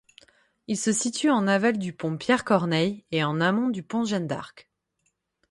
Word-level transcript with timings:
Il 0.65 0.79
se 0.79 0.91
situe 0.91 1.29
en 1.29 1.45
aval 1.45 1.77
du 1.77 1.93
pont 1.93 2.17
Pierre-Corneille 2.17 3.05
et 3.11 3.23
en 3.23 3.39
amont 3.39 3.69
du 3.69 3.83
pont 3.83 4.03
Jeanne-d'Arc. 4.03 4.67